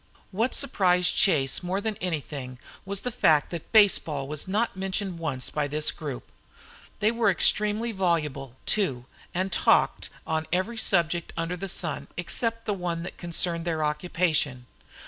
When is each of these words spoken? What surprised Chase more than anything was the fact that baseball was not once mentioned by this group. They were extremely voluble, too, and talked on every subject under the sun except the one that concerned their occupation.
What 0.31 0.55
surprised 0.55 1.15
Chase 1.15 1.61
more 1.61 1.79
than 1.79 1.95
anything 1.97 2.57
was 2.85 3.03
the 3.03 3.11
fact 3.11 3.51
that 3.51 3.71
baseball 3.71 4.27
was 4.27 4.47
not 4.47 4.71
once 4.71 4.79
mentioned 4.99 5.51
by 5.53 5.67
this 5.67 5.91
group. 5.91 6.31
They 7.01 7.11
were 7.11 7.29
extremely 7.29 7.91
voluble, 7.91 8.55
too, 8.65 9.05
and 9.35 9.51
talked 9.51 10.09
on 10.25 10.47
every 10.51 10.77
subject 10.79 11.33
under 11.37 11.55
the 11.55 11.69
sun 11.69 12.07
except 12.17 12.65
the 12.65 12.73
one 12.73 13.03
that 13.03 13.19
concerned 13.19 13.63
their 13.63 13.83
occupation. 13.83 14.65